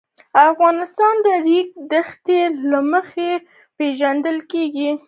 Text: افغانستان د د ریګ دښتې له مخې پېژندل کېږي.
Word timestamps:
افغانستان 0.49 1.15
د 1.21 1.21
د 1.25 1.27
ریګ 1.45 1.69
دښتې 1.91 2.39
له 2.71 2.79
مخې 2.91 3.31
پېژندل 3.77 4.37
کېږي. 4.51 4.89